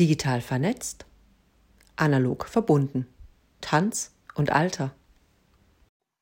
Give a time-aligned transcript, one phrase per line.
[0.00, 1.04] Digital vernetzt,
[1.96, 3.06] analog verbunden,
[3.60, 4.92] Tanz und Alter.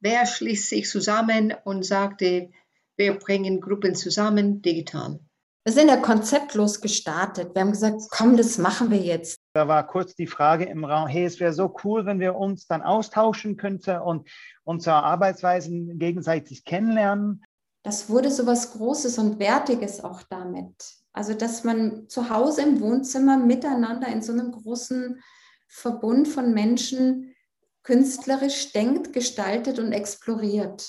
[0.01, 2.51] Wer schließt sich zusammen und sagte,
[2.97, 5.21] wir bringen Gruppen zusammen digital?
[5.65, 7.55] Wir sind ja konzeptlos gestartet.
[7.55, 9.39] Wir haben gesagt, komm, das machen wir jetzt.
[9.55, 12.67] Da war kurz die Frage im Raum, hey, es wäre so cool, wenn wir uns
[12.67, 14.29] dann austauschen könnten und
[14.65, 17.45] unsere Arbeitsweisen gegenseitig kennenlernen.
[17.85, 20.98] Das wurde so was Großes und Wertiges auch damit.
[21.19, 25.21] Also, dass man zu Hause im Wohnzimmer miteinander in so einem großen
[25.67, 27.35] Verbund von Menschen
[27.83, 30.89] künstlerisch denkt, gestaltet und exploriert.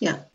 [0.00, 0.26] Ja.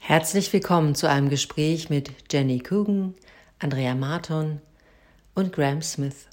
[0.00, 3.14] Herzlich willkommen zu einem Gespräch mit Jenny Coogan,
[3.60, 4.60] Andrea Marton
[5.36, 6.26] und Graham Smith.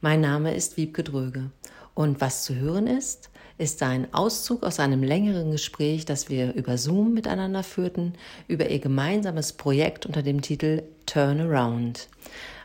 [0.00, 1.52] Mein Name ist Wiebke Dröge
[1.94, 6.76] und was zu hören ist, ist ein Auszug aus einem längeren Gespräch, das wir über
[6.76, 8.14] Zoom miteinander führten,
[8.48, 12.08] über ihr gemeinsames Projekt unter dem Titel Turnaround.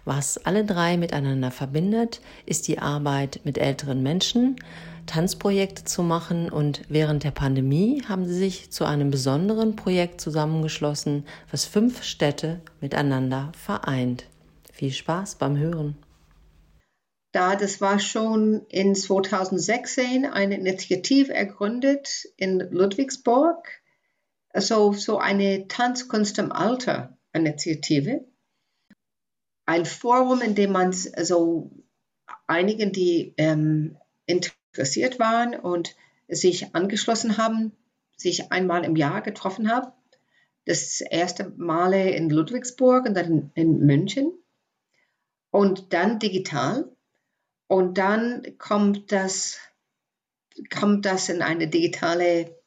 [0.04, 4.56] Was alle drei miteinander verbindet, ist die Arbeit mit älteren Menschen,
[5.06, 11.26] Tanzprojekte zu machen und während der Pandemie haben sie sich zu einem besonderen Projekt zusammengeschlossen,
[11.52, 14.26] was fünf Städte miteinander vereint.
[14.72, 15.96] Viel Spaß beim Hören.
[17.32, 23.68] Da, das war schon in 2016 eine Initiative ergründet in Ludwigsburg,
[24.50, 28.26] also so eine Tanzkunst im Alter Initiative
[29.72, 31.72] ein Forum, in dem man so
[32.46, 35.96] einigen, die ähm, interessiert waren und
[36.28, 37.72] sich angeschlossen haben,
[38.18, 39.92] sich einmal im Jahr getroffen haben.
[40.66, 44.32] Das erste Mal in Ludwigsburg und dann in München
[45.50, 46.92] und dann digital.
[47.72, 49.58] Und dann kommt das,
[50.70, 52.62] kommt das in eine digitale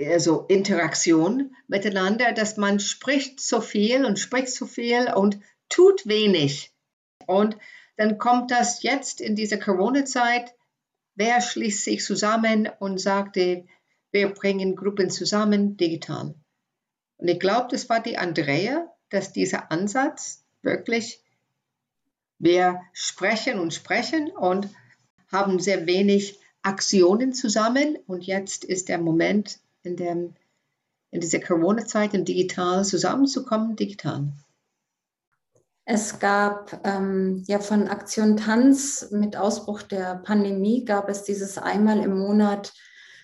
[0.00, 6.72] also Interaktion miteinander, dass man spricht so viel und spricht so viel und tut wenig.
[7.28, 7.56] Und
[7.96, 10.52] dann kommt das jetzt in dieser Corona-Zeit.
[11.14, 13.64] Wer schließt sich zusammen und sagte,
[14.10, 16.34] wir bringen Gruppen zusammen digital?
[17.18, 21.21] Und ich glaube, das war die Andrea, dass dieser Ansatz wirklich,
[22.42, 24.68] wir sprechen und sprechen und
[25.30, 27.96] haben sehr wenig Aktionen zusammen.
[28.06, 30.34] Und jetzt ist der Moment, in dem
[31.12, 34.32] in dieser Corona-Zeit im Digital zusammenzukommen, digital.
[35.84, 41.98] Es gab ähm, ja von Aktion Tanz mit Ausbruch der Pandemie gab es dieses einmal
[41.98, 42.72] im Monat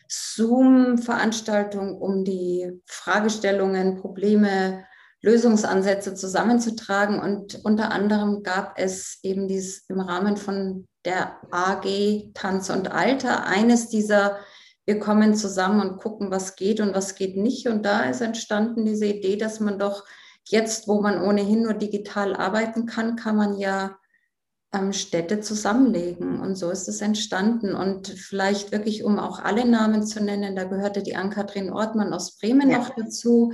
[0.09, 4.85] Zoom-Veranstaltung, um die Fragestellungen, Probleme,
[5.23, 7.21] Lösungsansätze zusammenzutragen.
[7.21, 13.47] Und unter anderem gab es eben dies im Rahmen von der AG Tanz und Alter
[13.47, 14.39] eines dieser
[14.85, 17.69] wir kommen zusammen und gucken, was geht und was geht nicht.
[17.69, 20.05] Und da ist entstanden diese Idee, dass man doch
[20.51, 23.99] Jetzt, wo man ohnehin nur digital arbeiten kann, kann man ja
[24.73, 26.41] ähm, Städte zusammenlegen.
[26.41, 27.75] Und so ist es entstanden.
[27.75, 32.39] Und vielleicht wirklich, um auch alle Namen zu nennen, da gehörte die Ann-Kathrin Ortmann aus
[32.39, 32.79] Bremen ja.
[32.79, 33.53] noch dazu.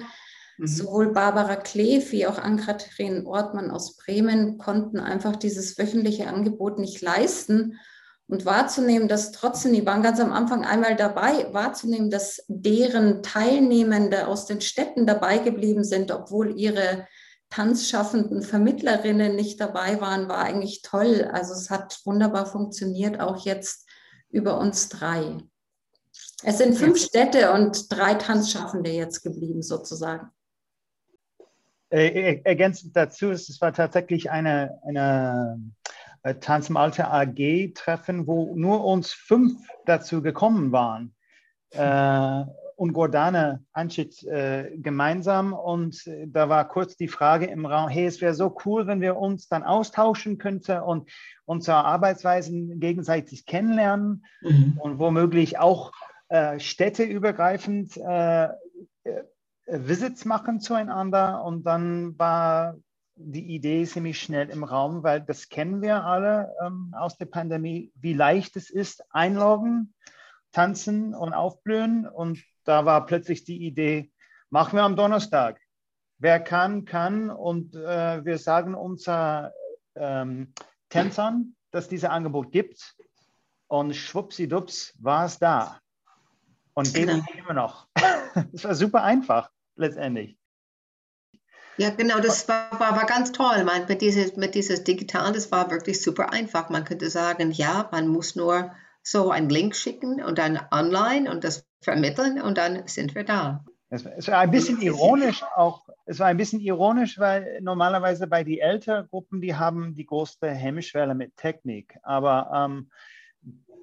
[0.58, 0.66] Mhm.
[0.66, 7.00] Sowohl Barbara Kleef wie auch Ann-Kathrin Ortmann aus Bremen konnten einfach dieses wöchentliche Angebot nicht
[7.00, 7.78] leisten
[8.26, 14.26] und wahrzunehmen, dass trotzdem, die waren ganz am Anfang einmal dabei, wahrzunehmen, dass deren Teilnehmende
[14.28, 17.06] aus den Städten dabei geblieben sind, obwohl ihre
[17.50, 21.28] tanzschaffenden Vermittlerinnen nicht dabei waren, war eigentlich toll.
[21.32, 23.86] Also es hat wunderbar funktioniert, auch jetzt
[24.30, 25.38] über uns drei.
[26.42, 26.98] Es sind fünf.
[26.98, 30.30] Städte und drei Tanzschaffende jetzt geblieben, sozusagen.
[31.94, 35.60] Äh, ergänzend dazu, es war tatsächlich eine, eine
[36.24, 39.52] äh, Tanz im Alter AG treffen, wo nur uns fünf
[39.86, 41.14] dazu gekommen waren.
[41.76, 42.44] Äh,
[42.76, 45.52] und Gordane Anschitz äh, gemeinsam.
[45.52, 49.00] Und äh, da war kurz die Frage im Raum, hey, es wäre so cool, wenn
[49.00, 51.10] wir uns dann austauschen könnten und
[51.46, 54.78] unsere Arbeitsweisen gegenseitig kennenlernen mhm.
[54.78, 55.90] und womöglich auch
[56.28, 58.50] äh, städteübergreifend äh,
[59.66, 61.44] Visits machen zueinander.
[61.44, 62.76] Und dann war
[63.16, 67.92] die Idee ziemlich schnell im Raum, weil das kennen wir alle ähm, aus der Pandemie,
[67.94, 69.94] wie leicht es ist, einloggen,
[70.52, 72.08] tanzen und aufblühen.
[72.08, 74.10] Und da war plötzlich die Idee,
[74.50, 75.60] machen wir am Donnerstag.
[76.18, 77.30] Wer kann, kann.
[77.30, 79.50] Und äh, wir sagen unseren
[79.94, 80.52] ähm,
[80.88, 82.96] Tänzern, dass dieses Angebot gibt.
[83.68, 85.80] Und schwuppsidups war es da.
[86.74, 87.24] Und geht genau.
[87.36, 87.88] immer noch.
[88.52, 90.38] Es war super einfach letztendlich.
[91.76, 93.64] Ja, genau, das war, war, war ganz toll.
[93.64, 96.70] Man, mit, dieses, mit dieses Digital, das war wirklich super einfach.
[96.70, 98.72] Man könnte sagen, ja, man muss nur
[99.02, 103.64] so einen Link schicken und dann online und das vermitteln und dann sind wir da.
[103.90, 108.58] Es, war ein bisschen ironisch auch, es war ein bisschen ironisch, weil normalerweise bei den
[108.58, 111.96] älteren Gruppen, die haben die größte Hemmschwelle mit Technik.
[112.02, 112.90] Aber ähm,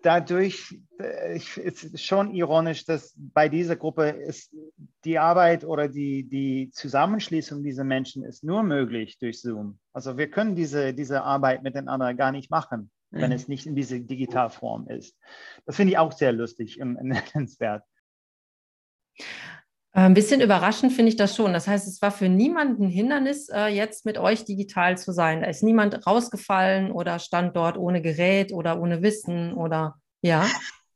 [0.01, 1.57] dadurch äh, ist
[1.93, 4.53] es schon ironisch, dass bei dieser Gruppe ist
[5.05, 9.79] die Arbeit oder die, die Zusammenschließung dieser Menschen ist nur möglich durch Zoom.
[9.93, 13.35] Also wir können diese, diese Arbeit miteinander gar nicht machen, wenn mhm.
[13.35, 15.17] es nicht in dieser Digitalform ist.
[15.65, 17.83] Das finde ich auch sehr lustig und nennenswert.
[19.93, 21.53] Äh, ein bisschen überraschend finde ich das schon.
[21.53, 25.41] Das heißt, es war für niemanden ein Hindernis, äh, jetzt mit euch digital zu sein.
[25.41, 30.47] Da ist niemand rausgefallen oder stand dort ohne Gerät oder ohne Wissen oder ja.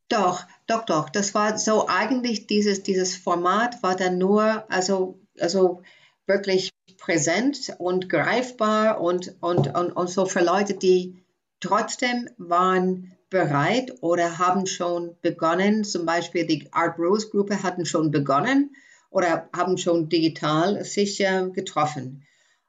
[0.07, 1.09] Doch, doch, doch.
[1.09, 5.81] Das war so eigentlich dieses, dieses Format war dann nur, also, also
[6.27, 11.25] wirklich präsent und greifbar und, und, und, und so für Leute, die
[11.59, 18.11] trotzdem waren bereit oder haben schon begonnen, zum Beispiel die Art Rose Gruppe hatten schon
[18.11, 18.75] begonnen
[19.15, 22.25] oder haben schon digital sich äh, getroffen.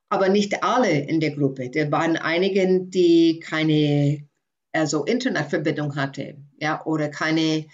[0.09, 1.71] Aber nicht alle in der Gruppe.
[1.71, 4.25] Da waren einige, die keine
[4.73, 7.67] also Internetverbindung hatte, ja, oder keine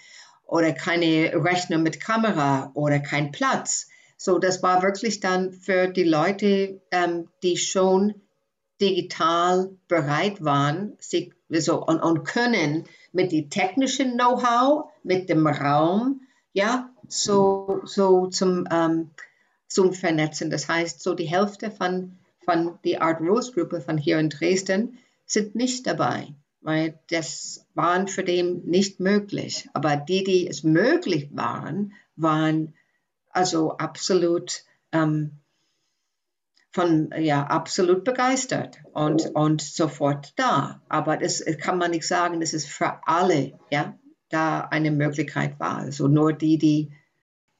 [0.47, 3.89] oder keine Rechner mit Kamera oder kein Platz.
[4.17, 8.15] So, das war wirklich dann für die Leute, ähm, die schon
[8.81, 16.21] digital bereit waren, sich so und, und können mit dem technischen Know-how, mit dem Raum,
[16.53, 19.11] ja, so, so zum, ähm,
[19.67, 20.49] zum Vernetzen.
[20.49, 24.97] Das heißt, so die Hälfte von, von der Art Rose Gruppe von hier in Dresden
[25.25, 29.69] sind nicht dabei, weil das waren für den nicht möglich.
[29.73, 32.73] Aber die, die es möglich waren, waren
[33.31, 35.31] also absolut ähm,
[36.73, 40.81] von ja absolut begeistert und, und sofort da.
[40.89, 43.97] Aber das kann man nicht sagen, dass es für alle ja
[44.33, 45.77] da eine Möglichkeit war.
[45.77, 46.91] Also nur die, die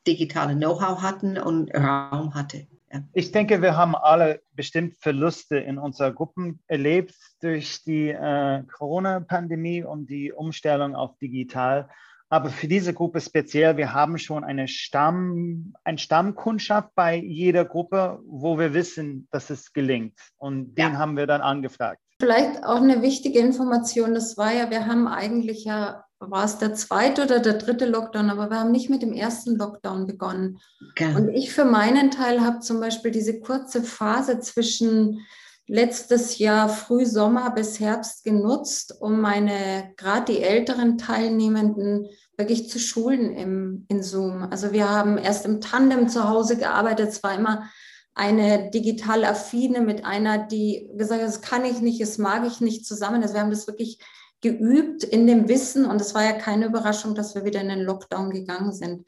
[0.07, 2.67] digitale Know-how hatten und Raum hatte.
[2.91, 3.03] Ja.
[3.13, 9.83] Ich denke, wir haben alle bestimmt Verluste in unseren Gruppen erlebt durch die äh, Corona-Pandemie
[9.83, 11.89] und die Umstellung auf digital.
[12.29, 18.19] Aber für diese Gruppe speziell, wir haben schon eine Stamm, ein Stammkundschaft bei jeder Gruppe,
[18.25, 20.17] wo wir wissen, dass es gelingt.
[20.37, 20.97] Und den ja.
[20.97, 22.01] haben wir dann angefragt.
[22.19, 26.73] Vielleicht auch eine wichtige Information, das war ja, wir haben eigentlich ja war es der
[26.73, 30.59] zweite oder der dritte Lockdown, aber wir haben nicht mit dem ersten Lockdown begonnen.
[30.91, 31.13] Okay.
[31.15, 35.19] Und ich für meinen Teil habe zum Beispiel diese kurze Phase zwischen
[35.67, 43.33] letztes Jahr Frühsommer bis Herbst genutzt, um meine, gerade die älteren Teilnehmenden wirklich zu schulen
[43.33, 44.47] im, in Zoom.
[44.49, 47.09] Also wir haben erst im Tandem zu Hause gearbeitet.
[47.09, 47.69] Es war immer
[48.15, 52.61] eine digital affine mit einer, die gesagt hat, das kann ich nicht, das mag ich
[52.61, 53.21] nicht zusammen.
[53.21, 53.99] Also wir haben das wirklich
[54.43, 57.81] geübt in dem Wissen und es war ja keine Überraschung, dass wir wieder in den
[57.81, 59.07] Lockdown gegangen sind.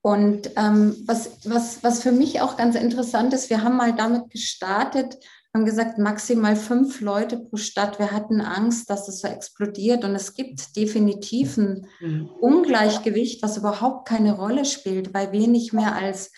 [0.00, 4.30] Und ähm, was, was, was für mich auch ganz interessant ist, wir haben mal damit
[4.30, 5.18] gestartet,
[5.52, 7.98] haben gesagt, maximal fünf Leute pro Stadt.
[7.98, 10.04] Wir hatten Angst, dass es so explodiert.
[10.04, 12.28] Und es gibt definitiv ein mhm.
[12.40, 16.30] Ungleichgewicht, was überhaupt keine Rolle spielt, weil wir nicht mehr als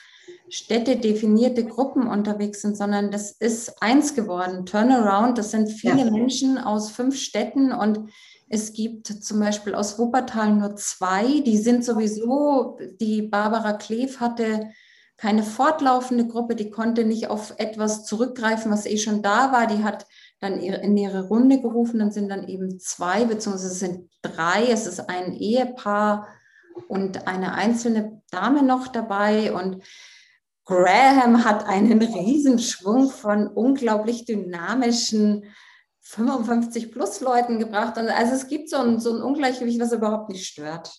[0.50, 4.66] städtedefinierte Gruppen unterwegs sind, sondern das ist eins geworden.
[4.66, 6.10] Turnaround, das sind viele ja.
[6.10, 8.10] Menschen aus fünf Städten und
[8.48, 14.70] es gibt zum Beispiel aus Wuppertal nur zwei, die sind sowieso, die Barbara Kleef hatte
[15.18, 19.66] keine fortlaufende Gruppe, die konnte nicht auf etwas zurückgreifen, was eh schon da war.
[19.66, 20.06] Die hat
[20.38, 24.86] dann in ihre Runde gerufen, dann sind dann eben zwei, beziehungsweise es sind drei, es
[24.86, 26.28] ist ein Ehepaar
[26.86, 29.82] und eine einzelne Dame noch dabei und
[30.68, 35.44] Graham hat einen Riesenschwung von unglaublich dynamischen
[36.00, 37.96] 55 plus Leuten gebracht.
[37.96, 40.92] Also es gibt so ein, so ein Ungleichgewicht, was überhaupt nicht stört.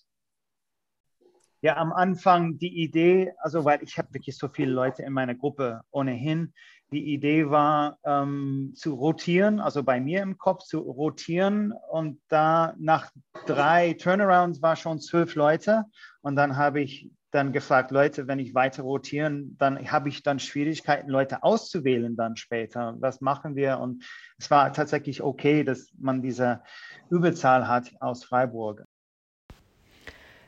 [1.61, 5.35] Ja, am Anfang die Idee, also weil ich habe wirklich so viele Leute in meiner
[5.35, 6.51] Gruppe ohnehin,
[6.91, 12.73] die Idee war ähm, zu rotieren, also bei mir im Kopf zu rotieren und da
[12.79, 13.11] nach
[13.45, 15.83] drei Turnarounds war schon zwölf Leute
[16.21, 20.39] und dann habe ich dann gefragt, Leute, wenn ich weiter rotieren, dann habe ich dann
[20.39, 22.95] Schwierigkeiten, Leute auszuwählen dann später.
[22.99, 23.79] Was machen wir?
[23.79, 24.03] Und
[24.37, 26.61] es war tatsächlich okay, dass man diese
[27.09, 28.83] Überzahl hat aus Freiburg.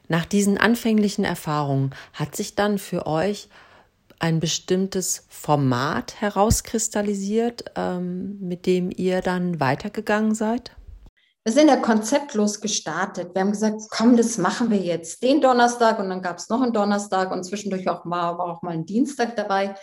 [0.07, 3.47] Nach diesen anfänglichen Erfahrungen hat sich dann für euch
[4.19, 10.75] ein bestimmtes Format herauskristallisiert, ähm, mit dem ihr dann weitergegangen seid?
[11.43, 13.33] Wir sind ja konzeptlos gestartet.
[13.33, 15.23] Wir haben gesagt, komm, das machen wir jetzt.
[15.23, 18.61] Den Donnerstag und dann gab es noch einen Donnerstag und zwischendurch auch mal, war auch
[18.61, 19.75] mal ein Dienstag dabei.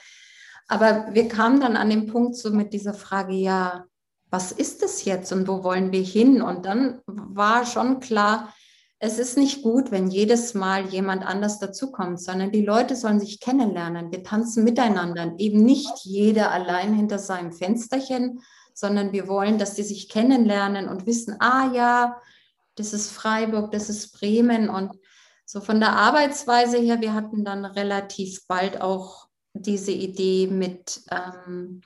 [0.69, 3.85] Aber wir kamen dann an den Punkt so mit dieser Frage, ja,
[4.31, 6.43] was ist das jetzt und wo wollen wir hin?
[6.43, 8.53] Und dann war schon klar,
[9.01, 13.41] es ist nicht gut, wenn jedes Mal jemand anders dazukommt, sondern die Leute sollen sich
[13.41, 14.11] kennenlernen.
[14.11, 18.41] Wir tanzen miteinander, eben nicht jeder allein hinter seinem Fensterchen,
[18.79, 22.21] sondern wir wollen, dass die sich kennenlernen und wissen, ah ja,
[22.77, 24.93] das ist Freiburg, das ist Bremen und
[25.45, 31.81] so von der Arbeitsweise her, wir hatten dann relativ bald auch diese Idee mit ähm,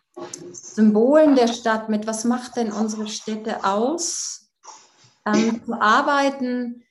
[0.52, 4.50] Symbolen der Stadt, mit was macht denn unsere Städte aus,
[5.24, 6.84] ähm, zu arbeiten.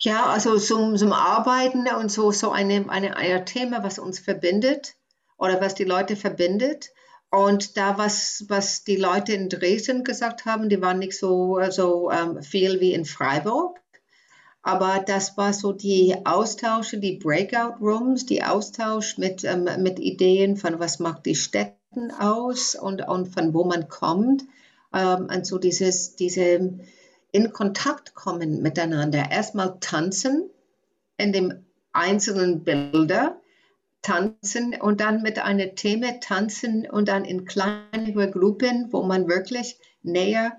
[0.00, 4.96] Ja, also zum, zum Arbeiten und so, so eine, eine, ein Thema, was uns verbindet
[5.36, 6.90] oder was die Leute verbindet.
[7.30, 12.10] Und da, was, was die Leute in Dresden gesagt haben, die waren nicht so, so
[12.10, 13.78] ähm, viel wie in Freiburg.
[14.62, 20.56] Aber das war so die Austausche, die Breakout Rooms, die Austausch mit, ähm, mit Ideen
[20.56, 24.44] von was macht die Städten aus und, und von wo man kommt.
[24.94, 26.78] Ähm, und so dieses, diese
[27.30, 29.30] in Kontakt kommen miteinander.
[29.30, 30.48] Erstmal tanzen
[31.18, 33.40] in dem einzelnen Bilder
[34.02, 39.78] tanzen und dann mit einer Thema tanzen und dann in kleinere Gruppen, wo man wirklich
[40.02, 40.56] näher,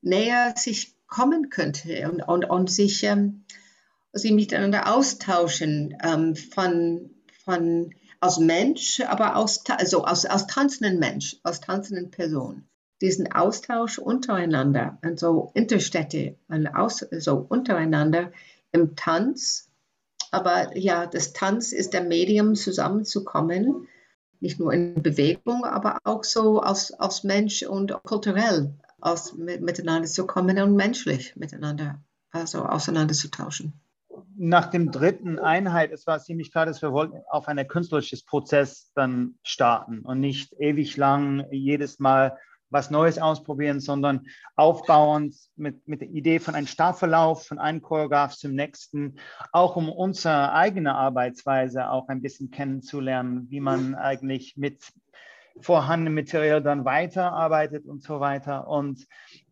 [0.00, 3.44] näher sich kommen könnte und, und, und sich, ähm,
[4.12, 7.10] sich miteinander austauschen ähm, von,
[7.44, 12.64] von, als Mensch, aber aus, also aus, aus tanzenden Mensch, aus tanzenden Person.
[13.00, 16.36] Diesen Austausch untereinander und so Interstädte
[16.74, 18.32] aus, so untereinander
[18.72, 19.67] im Tanz
[20.30, 23.88] aber ja, das Tanz ist der Medium, zusammenzukommen,
[24.40, 30.26] nicht nur in Bewegung, aber auch so als, als Mensch und kulturell aus, miteinander zu
[30.26, 33.72] kommen und menschlich miteinander also auseinanderzutauschen.
[34.36, 38.92] Nach dem dritten Einheit, es war ziemlich klar, dass wir wollten auf ein künstlerisches Prozess
[38.94, 42.36] dann starten und nicht ewig lang jedes Mal
[42.70, 48.36] was Neues ausprobieren, sondern aufbauend mit, mit der Idee von einem Startverlauf, von einem Choreograf
[48.36, 49.16] zum nächsten,
[49.52, 54.82] auch um unsere eigene Arbeitsweise auch ein bisschen kennenzulernen, wie man eigentlich mit
[55.60, 58.68] vorhandenem Material dann weiterarbeitet und so weiter.
[58.68, 59.06] Und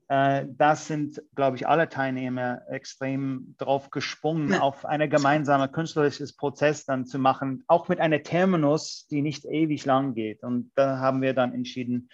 [0.09, 6.85] äh, das sind, glaube ich, alle Teilnehmer extrem drauf gesprungen, auf eine gemeinsame künstlerisches Prozess
[6.85, 10.43] dann zu machen, auch mit einer Terminus, die nicht ewig lang geht.
[10.43, 12.09] Und da haben wir dann entschieden,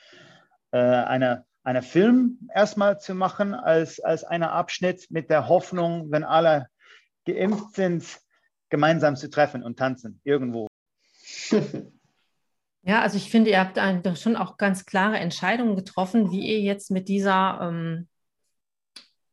[0.72, 1.44] äh, eine,
[1.82, 6.66] Film erstmal zu machen als, als einen Abschnitt mit der Hoffnung, wenn alle
[7.24, 8.04] geimpft sind,
[8.68, 10.66] gemeinsam zu treffen und tanzen irgendwo.
[12.84, 13.78] Ja, also ich finde, ihr habt
[14.18, 17.60] schon auch ganz klare Entscheidungen getroffen, wie ihr jetzt mit dieser,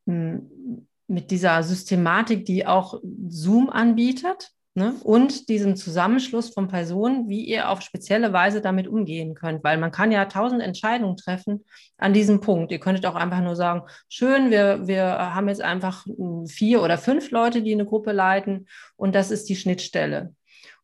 [0.06, 4.94] ähm, mit dieser Systematik, die auch Zoom anbietet, Ne?
[5.02, 9.90] Und diesem Zusammenschluss von Personen, wie ihr auf spezielle Weise damit umgehen könnt, weil man
[9.90, 11.64] kann ja tausend Entscheidungen treffen
[11.98, 12.70] an diesem Punkt.
[12.70, 16.06] Ihr könntet auch einfach nur sagen, schön, wir, wir haben jetzt einfach
[16.46, 20.34] vier oder fünf Leute, die eine Gruppe leiten und das ist die Schnittstelle.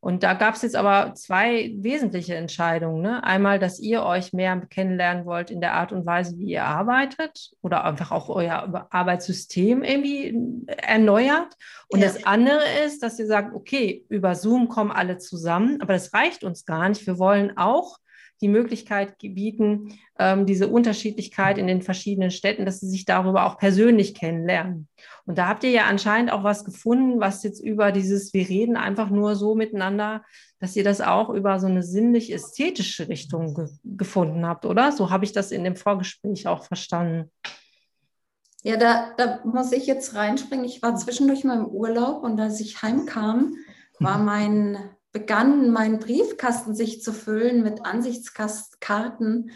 [0.07, 3.03] Und da gab es jetzt aber zwei wesentliche Entscheidungen.
[3.03, 3.25] Ne?
[3.25, 7.51] Einmal, dass ihr euch mehr kennenlernen wollt in der Art und Weise, wie ihr arbeitet
[7.61, 11.57] oder einfach auch euer Arbeitssystem irgendwie erneuert.
[11.89, 12.07] Und ja.
[12.07, 16.45] das andere ist, dass ihr sagt, okay, über Zoom kommen alle zusammen, aber das reicht
[16.45, 17.05] uns gar nicht.
[17.05, 17.99] Wir wollen auch
[18.41, 23.59] die Möglichkeit bieten, ähm, diese Unterschiedlichkeit in den verschiedenen Städten, dass sie sich darüber auch
[23.59, 24.89] persönlich kennenlernen.
[25.25, 28.77] Und da habt ihr ja anscheinend auch was gefunden, was jetzt über dieses, wir reden
[28.77, 30.23] einfach nur so miteinander,
[30.61, 34.93] dass ihr das auch über so eine sinnlich-ästhetische Richtung ge gefunden habt, oder?
[34.93, 37.31] So habe ich das in dem Vorgespräch auch verstanden.
[38.63, 40.65] Ja, da, da muss ich jetzt reinspringen.
[40.65, 43.55] Ich war zwischendurch mal im Urlaub und als ich heimkam,
[44.01, 44.79] war mein
[45.17, 49.51] begann mein Briefkasten sich zu füllen mit Ansichtskarten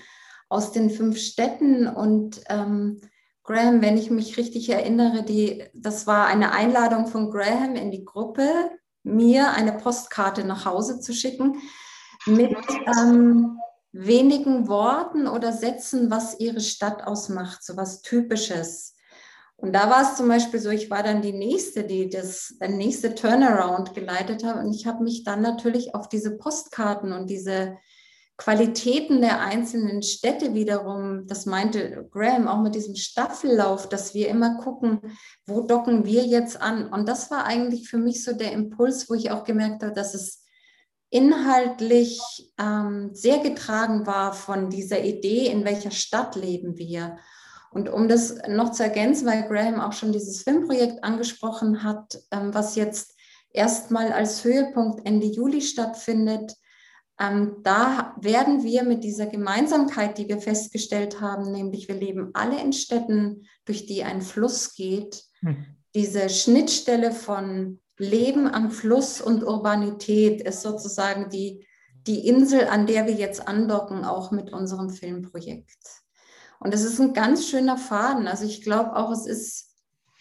[0.48, 1.86] aus den fünf Städten.
[1.86, 2.98] Und ähm,
[3.42, 8.06] Graham, wenn ich mich richtig erinnere, die, das war eine Einladung von Graham in die
[8.06, 8.70] Gruppe,
[9.02, 11.60] mir eine Postkarte nach Hause zu schicken
[12.24, 12.56] mit
[12.98, 13.58] ähm,
[13.92, 18.94] wenigen Worten oder Sätzen, was ihre Stadt ausmacht, so was Typisches.
[19.60, 23.14] Und da war es zum Beispiel so, ich war dann die nächste, die das nächste
[23.14, 24.56] Turnaround geleitet hat.
[24.56, 27.76] Und ich habe mich dann natürlich auf diese Postkarten und diese
[28.38, 34.56] Qualitäten der einzelnen Städte wiederum, das meinte Graham auch mit diesem Staffellauf, dass wir immer
[34.62, 34.98] gucken,
[35.44, 36.90] wo docken wir jetzt an.
[36.90, 40.14] Und das war eigentlich für mich so der Impuls, wo ich auch gemerkt habe, dass
[40.14, 40.42] es
[41.10, 42.18] inhaltlich
[42.58, 47.18] ähm, sehr getragen war von dieser Idee, in welcher Stadt leben wir.
[47.70, 52.52] Und um das noch zu ergänzen, weil Graham auch schon dieses Filmprojekt angesprochen hat, ähm,
[52.52, 53.14] was jetzt
[53.52, 56.54] erstmal als Höhepunkt Ende Juli stattfindet,
[57.20, 62.60] ähm, da werden wir mit dieser Gemeinsamkeit, die wir festgestellt haben, nämlich wir leben alle
[62.60, 65.64] in Städten, durch die ein Fluss geht, hm.
[65.94, 71.66] diese Schnittstelle von Leben am Fluss und Urbanität ist sozusagen die,
[72.06, 76.00] die Insel, an der wir jetzt andocken, auch mit unserem Filmprojekt.
[76.60, 78.28] Und es ist ein ganz schöner Faden.
[78.28, 79.74] Also ich glaube auch, es ist,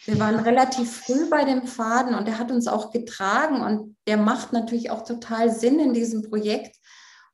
[0.04, 4.16] wir waren relativ früh bei dem Faden und der hat uns auch getragen und der
[4.16, 6.76] macht natürlich auch total Sinn in diesem Projekt.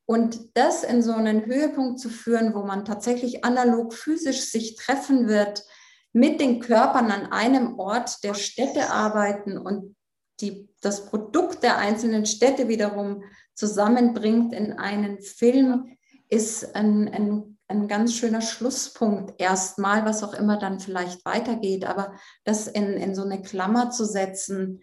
[0.04, 5.26] Und das in so einen Höhepunkt zu führen, wo man tatsächlich analog physisch sich treffen
[5.26, 5.64] wird,
[6.12, 9.96] mit den Körpern an einem Ort der Städte arbeiten und
[10.40, 13.22] die, das Produkt der einzelnen Städte wiederum
[13.54, 15.96] zusammenbringt in einen Film,
[16.28, 21.84] ist ein, ein, ein ganz schöner Schlusspunkt erstmal, was auch immer dann vielleicht weitergeht.
[21.84, 22.12] Aber
[22.44, 24.80] das in, in so eine Klammer zu setzen,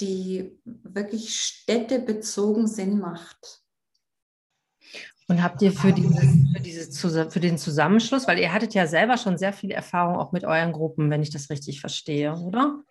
[0.00, 3.62] die wirklich städtebezogen Sinn macht.
[5.26, 9.18] Und habt ihr für, dieses, für, diese, für den Zusammenschluss, weil ihr hattet ja selber
[9.18, 12.82] schon sehr viel Erfahrung auch mit euren Gruppen, wenn ich das richtig verstehe, oder?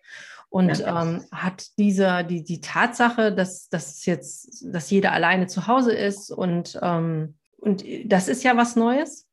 [0.48, 1.02] Und ja.
[1.02, 6.30] ähm, hat dieser, die, die Tatsache, dass, dass jetzt, dass jeder alleine zu Hause ist
[6.30, 9.27] und, ähm, und das ist ja was Neues.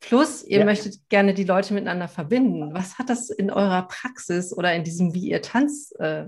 [0.00, 0.64] Plus, ihr ja.
[0.64, 2.74] möchtet gerne die Leute miteinander verbinden.
[2.74, 6.26] Was hat das in eurer Praxis oder in diesem, wie ihr Tanz äh,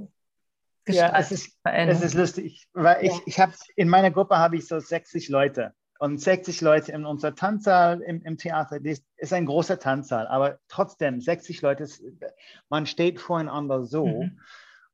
[0.88, 4.66] ja, es ist, es ist lustig, weil ich, ich habe in meiner Gruppe habe ich
[4.66, 9.46] so 60 Leute und 60 Leute in unserer Tanzsaal im, im Theater, das ist ein
[9.46, 11.86] großer Tanzsaal, aber trotzdem 60 Leute,
[12.68, 14.06] man steht voreinander so.
[14.06, 14.40] Mhm.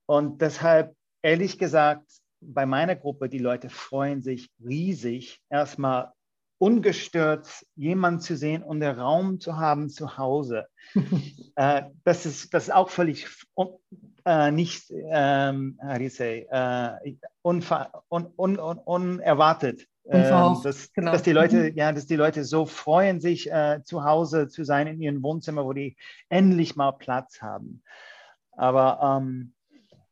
[0.05, 2.07] Und deshalb, ehrlich gesagt,
[2.41, 6.13] bei meiner Gruppe, die Leute freuen sich riesig, erstmal
[6.59, 10.67] ungestört jemanden zu sehen und den Raum zu haben zu Hause.
[11.57, 13.79] äh, das, ist, das ist auch völlig un,
[14.25, 19.87] äh, nicht, ähm, say, äh, unver, un, un, unerwartet.
[20.11, 21.13] Ähm, dass, genau.
[21.13, 21.77] dass, die Leute, mhm.
[21.77, 25.65] ja, dass die Leute so freuen, sich äh, zu Hause zu sein in ihrem Wohnzimmer,
[25.67, 25.97] wo die
[26.31, 27.83] endlich mal Platz haben.
[28.53, 29.53] Aber ähm,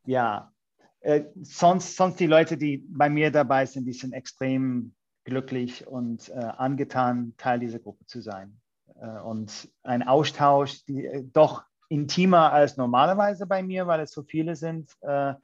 [0.04, 0.52] ja,
[1.00, 4.94] äh, sonst, sonst die Leute, die bei mir dabei sind, die sind extrem
[5.26, 8.59] glücklich und äh, angetan, Teil dieser Gruppe zu sein.
[8.99, 14.23] Äh, und ein Austausch, die, äh, doch intimer als normalerweise bei mir, weil es so
[14.23, 15.35] viele sind, äh,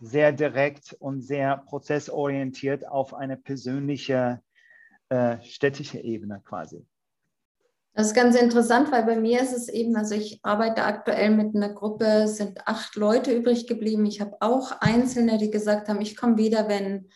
[0.00, 4.40] sehr direkt und sehr prozessorientiert auf eine persönliche
[5.08, 6.86] äh, städtische Ebene quasi.
[7.96, 11.54] Das ist ganz interessant, weil bei mir ist es eben, also ich arbeite aktuell mit
[11.54, 14.04] einer Gruppe, sind acht Leute übrig geblieben.
[14.04, 17.08] Ich habe auch Einzelne, die gesagt haben, ich komme wieder, wenn,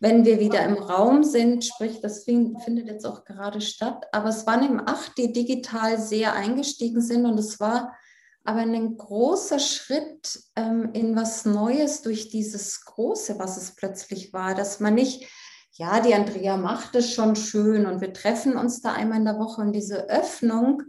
[0.00, 1.64] wenn wir wieder im Raum sind.
[1.64, 4.06] Sprich, das findet jetzt auch gerade statt.
[4.12, 7.96] Aber es waren eben acht, die digital sehr eingestiegen sind und es war
[8.44, 14.54] aber ein großer Schritt ähm, in was Neues durch dieses Große, was es plötzlich war,
[14.54, 15.26] dass man nicht,
[15.72, 19.38] ja, die Andrea macht es schon schön und wir treffen uns da einmal in der
[19.38, 20.82] Woche und diese Öffnung,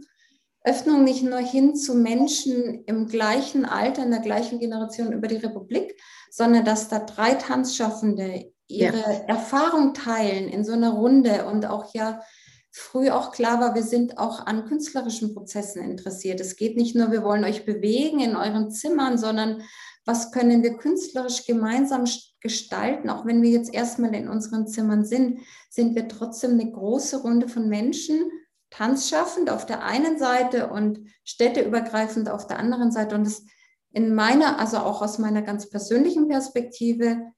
[0.64, 5.36] Öffnung nicht nur hin zu Menschen im gleichen Alter, in der gleichen Generation über die
[5.36, 9.24] Republik, sondern dass da drei Tanzschaffende ihre ja.
[9.26, 12.20] Erfahrung teilen in so einer Runde und auch ja
[12.72, 16.40] früh auch klar war, wir sind auch an künstlerischen Prozessen interessiert.
[16.40, 19.62] Es geht nicht nur, wir wollen euch bewegen in euren Zimmern, sondern
[20.06, 22.04] was können wir künstlerisch gemeinsam
[22.40, 23.10] gestalten?
[23.10, 27.48] Auch wenn wir jetzt erstmal in unseren Zimmern sind, sind wir trotzdem eine große Runde
[27.48, 28.30] von Menschen,
[28.70, 33.16] tanzschaffend auf der einen Seite und städteübergreifend auf der anderen Seite.
[33.16, 33.42] Und das
[33.92, 37.32] in meiner, also auch aus meiner ganz persönlichen Perspektive,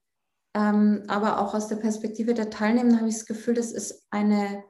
[0.55, 4.65] ähm, aber auch aus der Perspektive der Teilnehmer habe ich das Gefühl, das ist eine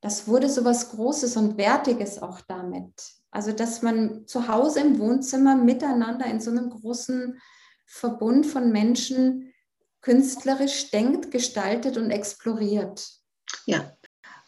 [0.00, 2.94] das wurde so was Großes und Wertiges auch damit.
[3.30, 7.40] Also, dass man zu Hause im Wohnzimmer miteinander in so einem großen
[7.86, 9.52] Verbund von Menschen
[10.00, 13.10] künstlerisch denkt, gestaltet und exploriert.
[13.66, 13.92] Ja,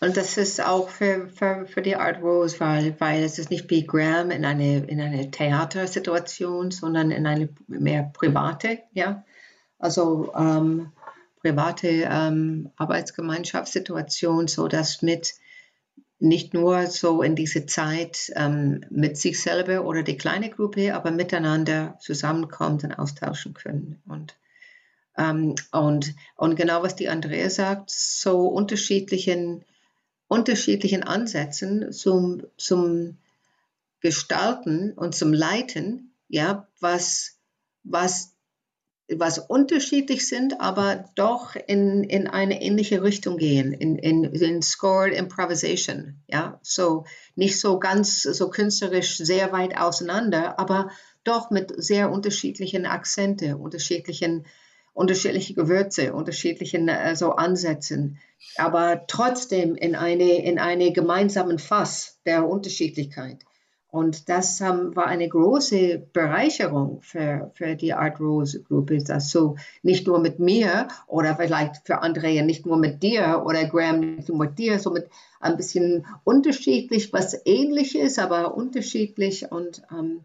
[0.01, 3.69] und das ist auch für, für, für die Art Rose, weil, weil es ist nicht
[3.71, 9.25] wie Graham in eine, in eine Theatersituation, sondern in eine mehr private, ja.
[9.83, 10.93] Also ähm,
[11.41, 15.35] private ähm, Arbeitsgemeinschaftssituation, so dass mit
[16.21, 21.11] nicht nur so in diese Zeit ähm, mit sich selber oder die kleine Gruppe, aber
[21.11, 24.01] miteinander zusammenkommt und austauschen können.
[24.07, 24.37] Und,
[25.19, 29.65] ähm, und, und genau was die Andrea sagt, so unterschiedlichen,
[30.29, 33.17] unterschiedlichen Ansätzen zum, zum
[33.99, 37.37] Gestalten und zum Leiten, ja, was,
[37.83, 38.32] was
[39.09, 45.15] was unterschiedlich sind, aber doch in, in eine ähnliche Richtung gehen, in, in, in Scored
[45.15, 46.23] Improvisation.
[46.29, 50.91] Ja, so nicht so ganz so künstlerisch sehr weit auseinander, aber
[51.25, 54.47] doch mit sehr unterschiedlichen Akzente, unterschiedlichen,
[54.93, 58.19] unterschiedliche Gewürze, unterschiedlichen äh, so Ansätzen,
[58.57, 63.45] aber trotzdem in eine, in eine gemeinsamen Fass der Unterschiedlichkeit.
[63.93, 69.57] Und das um, war eine große Bereicherung für, für die Art Rose Gruppe, dass so
[69.83, 74.31] nicht nur mit mir oder vielleicht für Andrea nicht nur mit dir oder Graham nicht
[74.31, 80.25] nur mit dir, so mit ein bisschen unterschiedlich, was ähnlich ist, aber unterschiedlich und um,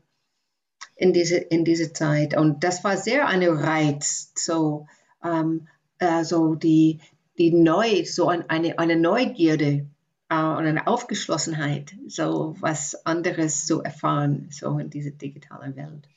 [0.95, 2.37] in diese, in diese Zeit.
[2.37, 4.87] Und das war sehr eine Reiz, so,
[5.21, 5.67] um,
[5.99, 7.01] also die,
[7.37, 9.87] die neu, so eine, eine Neugierde
[10.29, 16.07] äh, und eine Aufgeschlossenheit, so was anderes zu erfahren, so in dieser digitalen Welt.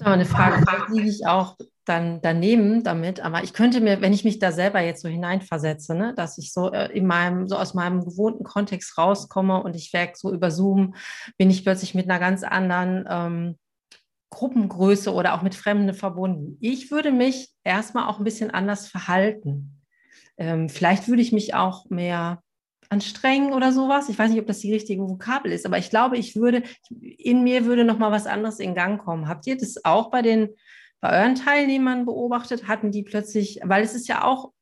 [0.00, 4.24] Aber eine Frage, die ich auch dann daneben damit, aber ich könnte mir, wenn ich
[4.24, 7.74] mich da selber jetzt so hineinversetze, ne, dass ich so äh, in meinem, so aus
[7.74, 10.94] meinem gewohnten Kontext rauskomme und ich werke so über Zoom,
[11.36, 13.58] bin ich plötzlich mit einer ganz anderen ähm,
[14.30, 16.58] Gruppengröße oder auch mit Fremden verbunden.
[16.60, 19.82] Ich würde mich erstmal auch ein bisschen anders verhalten.
[20.36, 22.42] Ähm, vielleicht würde ich mich auch mehr
[22.88, 24.08] anstrengen oder sowas.
[24.08, 27.42] Ich weiß nicht, ob das die richtige Vokabel ist, aber ich glaube, ich würde, in
[27.42, 29.28] mir würde noch mal was anderes in Gang kommen.
[29.28, 30.48] Habt ihr das auch bei den,
[31.00, 32.66] bei euren Teilnehmern beobachtet?
[32.66, 34.52] Hatten die plötzlich, weil es ist ja auch,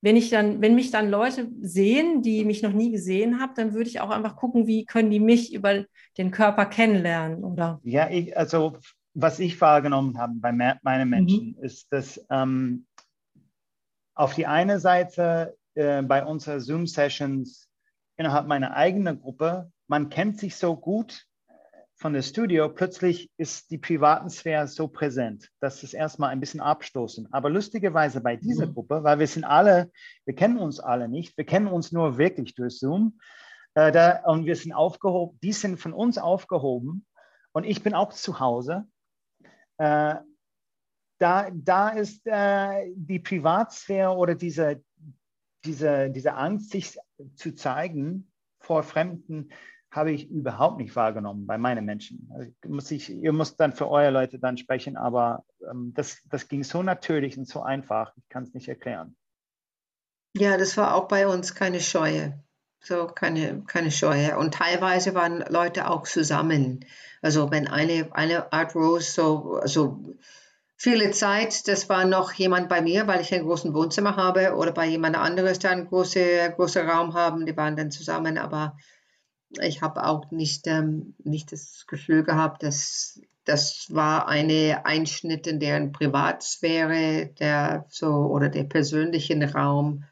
[0.00, 3.72] wenn ich dann, wenn mich dann Leute sehen, die mich noch nie gesehen haben, dann
[3.72, 5.84] würde ich auch einfach gucken, wie können die mich über
[6.18, 7.80] den Körper kennenlernen, oder?
[7.84, 8.78] Ja, ich, also
[9.14, 11.64] was ich wahrgenommen habe bei meinen Menschen, mhm.
[11.64, 12.86] ist, dass ähm,
[14.14, 17.68] auf die eine Seite äh, bei unseren Zoom-Sessions
[18.16, 21.26] innerhalb meiner eigenen Gruppe, man kennt sich so gut
[22.02, 25.48] von der Studio, plötzlich ist die privaten Sphäre so präsent.
[25.60, 27.28] Das ist erstmal ein bisschen abstoßend.
[27.30, 28.74] Aber lustigerweise bei dieser mhm.
[28.74, 29.90] Gruppe, weil wir sind alle,
[30.24, 33.20] wir kennen uns alle nicht, wir kennen uns nur wirklich durch Zoom.
[33.74, 37.06] Äh, da, und wir sind aufgehoben, die sind von uns aufgehoben
[37.52, 38.84] und ich bin auch zu Hause.
[39.78, 40.16] Äh,
[41.18, 44.82] da, da ist äh, die Privatsphäre oder diese,
[45.64, 46.98] diese, diese Angst, sich
[47.34, 49.50] zu zeigen vor Fremden,
[49.90, 52.30] habe ich überhaupt nicht wahrgenommen bei meinen Menschen.
[52.34, 56.48] Also muss ich, ihr müsst dann für eure Leute dann sprechen, aber ähm, das, das
[56.48, 59.14] ging so natürlich und so einfach, ich kann es nicht erklären.
[60.34, 62.42] Ja, das war auch bei uns keine Scheue.
[62.80, 64.36] So keine, keine Scheue.
[64.38, 66.84] Und teilweise waren Leute auch zusammen.
[67.20, 70.16] Also wenn eine, eine Art Rose so, so
[70.82, 74.72] viele Zeit, das war noch jemand bei mir, weil ich ein großes Wohnzimmer habe oder
[74.72, 78.76] bei jemand anderes, der einen großen große Raum haben, die waren dann zusammen, aber
[79.60, 85.60] ich habe auch nicht, ähm, nicht das Gefühl gehabt, dass das war eine Einschnitt in
[85.60, 90.02] deren Privatsphäre, der so oder der persönliche Raum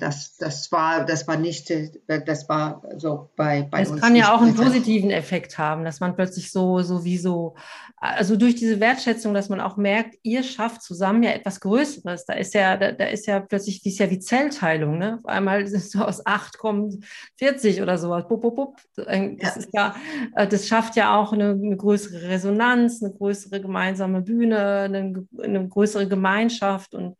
[0.00, 1.72] das, das, war, das war nicht,
[2.06, 3.98] das war so bei, bei es uns.
[3.98, 7.54] Es kann ja auch einen positiven Effekt haben, dass man plötzlich so, sowieso,
[7.96, 12.24] also durch diese Wertschätzung, dass man auch merkt, ihr schafft zusammen ja etwas Größeres.
[12.26, 15.20] Da ist ja, da, da ist ja plötzlich, wie ist ja wie Zellteilung, ne?
[15.22, 17.04] Auf einmal sind so aus acht kommen
[17.36, 18.26] 40 oder sowas.
[18.28, 18.80] Bup, bup, bup.
[18.96, 19.48] Das ja.
[19.56, 19.96] ist ja,
[20.34, 25.68] äh, das schafft ja auch eine, eine, größere Resonanz, eine größere gemeinsame Bühne, eine, eine
[25.68, 27.16] größere Gemeinschaft und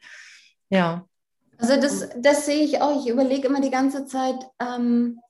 [0.70, 1.07] ja.
[1.58, 3.04] Also das, das sehe ich auch.
[3.04, 5.20] Ich überlege immer die ganze Zeit, ähm,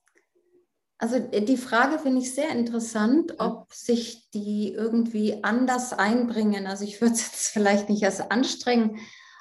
[0.98, 6.66] also die Frage finde ich sehr interessant, ob sich die irgendwie anders einbringen.
[6.66, 8.98] Also ich würde es jetzt vielleicht nicht als anstrengen,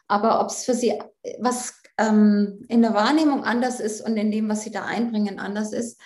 [0.08, 0.94] aber ob es für sie
[1.40, 5.74] was ähm, in der Wahrnehmung anders ist und in dem, was sie da einbringen, anders
[5.74, 6.00] ist.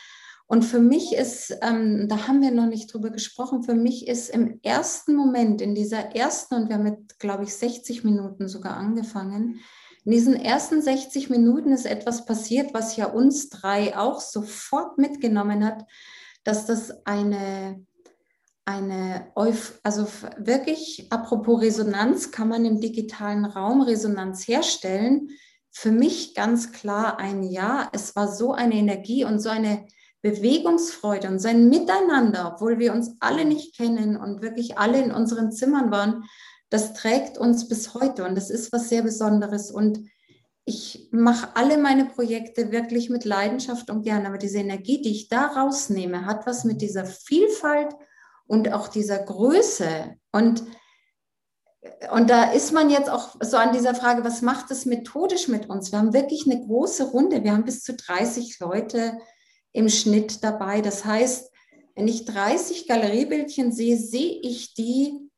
[0.47, 4.29] Und für mich ist, ähm, da haben wir noch nicht drüber gesprochen, für mich ist
[4.29, 8.75] im ersten Moment, in dieser ersten, und wir haben mit, glaube ich, 60 Minuten sogar
[8.75, 9.61] angefangen,
[10.03, 15.63] in diesen ersten 60 Minuten ist etwas passiert, was ja uns drei auch sofort mitgenommen
[15.63, 15.85] hat,
[16.43, 17.85] dass das eine,
[18.65, 25.29] eine also wirklich, apropos Resonanz, kann man im digitalen Raum Resonanz herstellen.
[25.69, 27.89] Für mich ganz klar ein Ja.
[27.93, 29.85] Es war so eine Energie und so eine
[30.23, 35.51] Bewegungsfreude und sein Miteinander, obwohl wir uns alle nicht kennen und wirklich alle in unseren
[35.51, 36.25] Zimmern waren,
[36.71, 39.71] das trägt uns bis heute und das ist was sehr Besonderes.
[39.71, 40.09] Und
[40.63, 45.27] ich mache alle meine Projekte wirklich mit Leidenschaft und gerne, aber diese Energie, die ich
[45.27, 47.93] da rausnehme, hat was mit dieser Vielfalt
[48.47, 50.15] und auch dieser Größe.
[50.31, 50.63] Und,
[52.09, 55.69] und da ist man jetzt auch so an dieser Frage, was macht es methodisch mit
[55.69, 55.91] uns?
[55.91, 57.43] Wir haben wirklich eine große Runde.
[57.43, 59.17] Wir haben bis zu 30 Leute
[59.73, 60.79] im Schnitt dabei.
[60.79, 61.51] Das heißt,
[61.95, 65.30] wenn ich 30 Galeriebildchen sehe, sehe ich die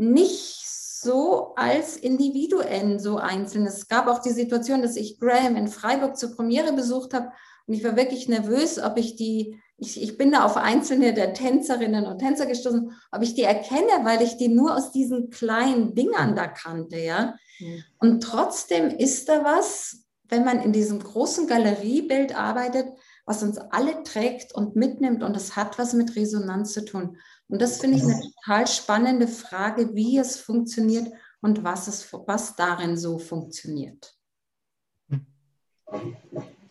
[0.00, 3.66] nicht so als Individuen so einzeln.
[3.66, 7.32] Es gab auch die Situation, dass ich Graham in Freiburg zur Premiere besucht habe
[7.66, 11.34] und ich war wirklich nervös, ob ich die, ich, ich bin da auf einzelne der
[11.34, 15.94] Tänzerinnen und Tänzer gestoßen, ob ich die erkenne, weil ich die nur aus diesen kleinen
[15.94, 17.36] Dingern da kannte, ja.
[17.60, 17.84] Mhm.
[17.98, 22.88] Und trotzdem ist da was, wenn man in diesem großen Galeriebild arbeitet,
[23.24, 27.18] was uns alle trägt und mitnimmt und das hat was mit Resonanz zu tun.
[27.50, 31.08] Und das finde ich eine total spannende Frage, wie es funktioniert
[31.40, 34.14] und was, es, was darin so funktioniert.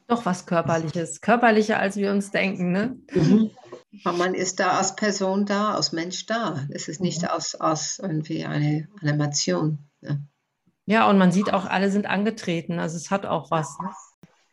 [0.07, 2.97] Doch was Körperliches, körperlicher als wir uns denken, ne?
[3.11, 3.51] Mhm.
[4.03, 6.65] Man ist da als Person da, als Mensch da.
[6.69, 7.27] Es ist nicht mhm.
[7.27, 9.79] aus, aus irgendwie eine Animation.
[10.01, 10.17] Ja.
[10.85, 12.79] ja, und man sieht auch, alle sind angetreten.
[12.79, 13.77] Also es hat auch was.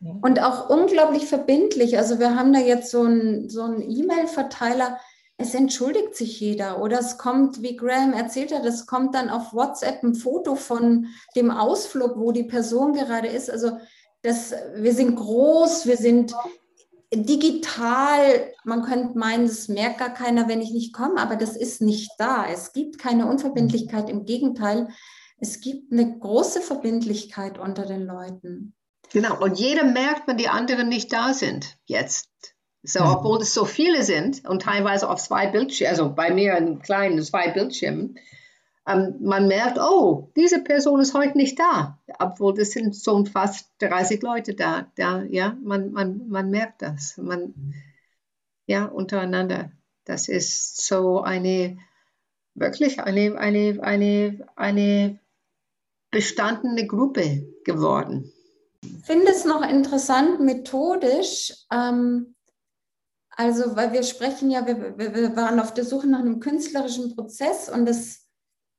[0.01, 0.19] Ne?
[0.23, 1.97] Und auch unglaublich verbindlich.
[1.97, 4.99] Also wir haben da jetzt so einen so E-Mail-Verteiler.
[5.39, 9.53] Es entschuldigt sich jeder oder es kommt, wie Graham erzählt hat, es kommt dann auf
[9.53, 13.51] WhatsApp ein Foto von dem Ausflug, wo die Person gerade ist.
[13.51, 13.73] Also
[14.23, 16.35] das, wir sind groß, wir sind
[17.15, 21.83] digital, man könnte meinen, das merkt gar keiner, wenn ich nicht komme, aber das ist
[21.83, 22.47] nicht da.
[22.47, 24.89] Es gibt keine Unverbindlichkeit, im Gegenteil,
[25.39, 28.75] es gibt eine große Verbindlichkeit unter den Leuten.
[29.13, 32.29] Genau, und jeder merkt, wenn die anderen nicht da sind jetzt.
[32.87, 33.11] So, mhm.
[33.11, 37.23] obwohl es so viele sind und teilweise auf zwei Bildschirmen, also bei mir in kleinen
[37.23, 38.19] zwei Bildschirmen,
[38.87, 43.69] ähm, man merkt, oh, diese Person ist heute nicht da, obwohl das sind so fast
[43.81, 44.87] 30 Leute da.
[44.97, 47.17] da ja, man, man, man merkt das.
[47.17, 47.75] Man,
[48.67, 49.73] ja, untereinander.
[50.05, 51.79] Das ist so eine,
[52.55, 55.19] wirklich eine, eine, eine, eine
[56.13, 58.33] bestandene Gruppe geworden.
[58.83, 61.53] Ich finde es noch interessant methodisch.
[61.73, 62.36] Ähm,
[63.37, 67.69] also, weil wir sprechen ja, wir, wir waren auf der Suche nach einem künstlerischen Prozess
[67.69, 68.27] und das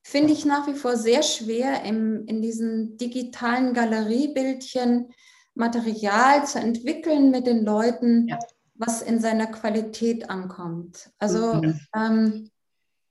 [0.04, 5.14] finde ich nach wie vor sehr schwer, im, in diesen digitalen Galeriebildchen
[5.54, 8.40] Material zu entwickeln mit den Leuten, ja.
[8.76, 11.12] was in seiner Qualität ankommt.
[11.20, 11.80] Also mhm.
[11.96, 12.50] ähm,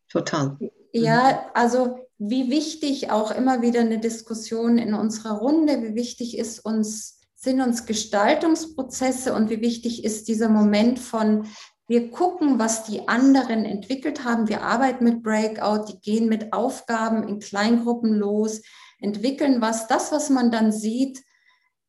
[0.08, 0.56] total.
[0.92, 1.50] Ja, mhm.
[1.54, 7.15] also wie wichtig auch immer wieder eine Diskussion in unserer Runde, wie wichtig ist uns,
[7.46, 11.46] sind uns Gestaltungsprozesse und wie wichtig ist dieser Moment von
[11.86, 14.48] wir gucken, was die anderen entwickelt haben.
[14.48, 18.62] Wir arbeiten mit Breakout, die gehen mit Aufgaben in Kleingruppen los,
[18.98, 19.86] entwickeln was.
[19.86, 21.22] Das, was man dann sieht,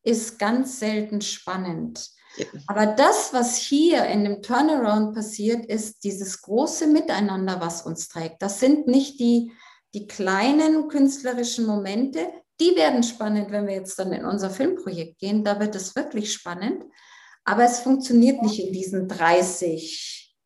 [0.04, 2.08] ist ganz selten spannend.
[2.68, 8.42] Aber das, was hier in dem Turnaround passiert, ist dieses große Miteinander, was uns trägt.
[8.42, 9.50] Das sind nicht die,
[9.92, 12.28] die kleinen künstlerischen Momente.
[12.60, 15.44] Die werden spannend, wenn wir jetzt dann in unser Filmprojekt gehen.
[15.44, 16.84] Da wird es wirklich spannend.
[17.44, 20.36] Aber es funktioniert nicht in diesen 30.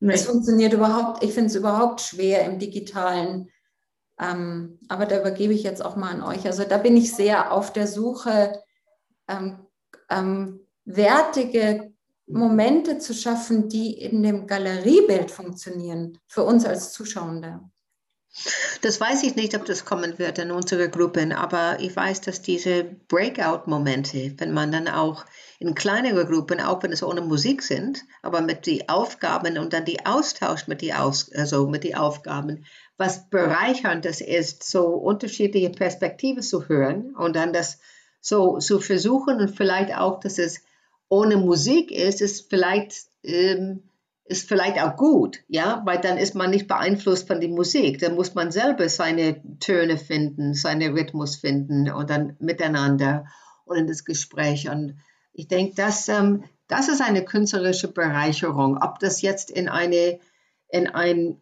[0.00, 0.12] Nee.
[0.12, 3.50] Es funktioniert überhaupt, ich finde es überhaupt schwer im digitalen.
[4.20, 6.46] Ähm, aber da übergebe ich jetzt auch mal an euch.
[6.46, 8.62] Also da bin ich sehr auf der Suche,
[9.28, 9.66] ähm,
[10.10, 11.92] ähm, wertige
[12.26, 17.60] Momente zu schaffen, die in dem Galeriebild funktionieren, für uns als Zuschauende.
[18.82, 22.42] Das weiß ich nicht, ob das kommen wird in unsere Gruppen, aber ich weiß, dass
[22.42, 25.24] diese Breakout-Momente, wenn man dann auch
[25.58, 29.84] in kleinere Gruppen, auch wenn es ohne Musik sind, aber mit den Aufgaben und dann
[29.84, 32.64] die Austausch mit den Aus, also mit die Aufgaben,
[32.98, 37.78] was bereichernd das ist, so unterschiedliche Perspektiven zu hören und dann das
[38.20, 40.62] so zu versuchen und vielleicht auch, dass es
[41.08, 43.82] ohne Musik ist, ist vielleicht ähm,
[44.28, 48.00] ist vielleicht auch gut, ja, weil dann ist man nicht beeinflusst von der Musik.
[48.00, 53.26] Dann muss man selber seine Töne finden, seinen Rhythmus finden und dann miteinander
[53.64, 54.68] und in das Gespräch.
[54.68, 54.98] Und
[55.32, 58.78] ich denke, dass, ähm, das ist eine künstlerische Bereicherung.
[58.82, 60.18] Ob das jetzt in eine,
[60.68, 61.40] in ein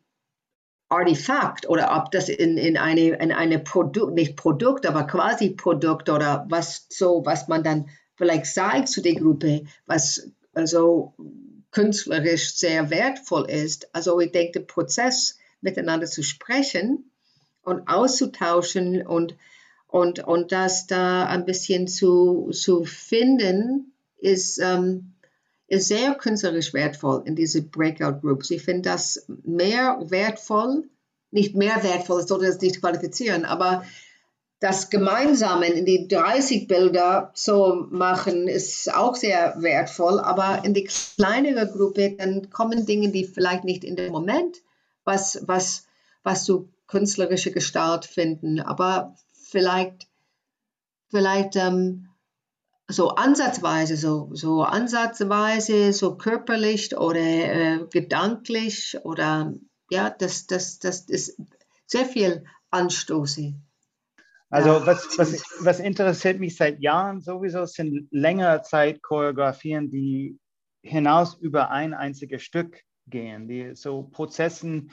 [0.90, 6.11] Artefakt oder ob das in, in eine, in eine Produkt, nicht Produkt, aber quasi Produkt
[6.11, 11.14] oder was so, was man dann vielleicht sagt zu der Gruppe, was also
[11.75, 13.89] künstlerisch sehr wertvoll ist.
[13.93, 17.11] Also ich denke, der Prozess miteinander zu sprechen
[17.63, 19.37] und auszutauschen und,
[19.89, 25.15] und, und das da ein bisschen zu, zu finden, ist, ähm,
[25.67, 28.51] ist sehr künstlerisch wertvoll in diese Breakout Groups.
[28.51, 30.89] Ich finde das mehr wertvoll,
[31.33, 33.85] nicht mehr wertvoll, ich sollte das nicht qualifizieren, aber
[34.64, 40.18] das Gemeinsame in die 30 Bilder zu machen, ist auch sehr wertvoll.
[40.18, 44.57] Aber in die kleinere Gruppe, dann kommen Dinge, die vielleicht nicht in dem Moment,
[45.05, 45.87] was, was,
[46.22, 50.09] was du künstlerische Gestalt finden, aber vielleicht,
[51.11, 52.09] vielleicht ähm,
[52.88, 59.53] so ansatzweise, so, so ansatzweise, so körperlich oder äh, gedanklich oder
[59.90, 61.37] ja, das, das, das ist
[61.87, 63.53] sehr viel Anstoße.
[64.55, 64.87] Also ja.
[64.87, 70.38] was, was, was interessiert mich seit Jahren sowieso sind längere Zeit Choreografien, die
[70.81, 74.93] hinaus über ein einziges Stück gehen, die so Prozessen,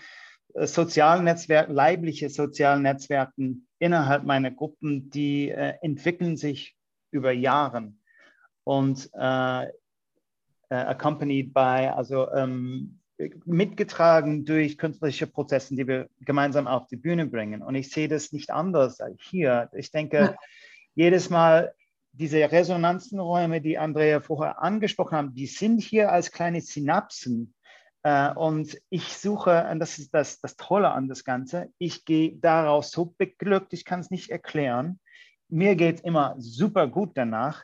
[0.55, 6.75] äh, sozialen Netzwerken, leibliche sozialen Netzwerken innerhalb meiner Gruppen, die äh, entwickeln sich
[7.11, 7.93] über Jahre.
[8.63, 9.69] Und äh, äh,
[10.69, 12.99] accompanied by, also ähm,
[13.45, 17.61] mitgetragen durch künstlerische Prozesse, die wir gemeinsam auf die Bühne bringen.
[17.61, 19.69] Und ich sehe das nicht anders hier.
[19.73, 20.35] Ich denke, ja.
[20.95, 21.73] jedes Mal
[22.13, 27.53] diese Resonanzenräume, die Andrea vorher angesprochen hat, die sind hier als kleine Synapsen.
[28.03, 32.35] Äh, und ich suche, und das ist das, das Tolle an das Ganze, ich gehe
[32.37, 34.99] daraus so beglückt, ich kann es nicht erklären.
[35.49, 37.63] Mir geht es immer super gut danach,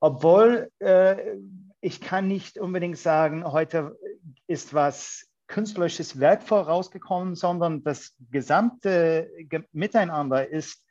[0.00, 1.36] obwohl äh,
[1.80, 3.98] ich kann nicht unbedingt sagen, heute
[4.46, 9.30] ist was künstlerisches wertvoll rausgekommen, sondern das gesamte
[9.72, 10.84] Miteinander ist,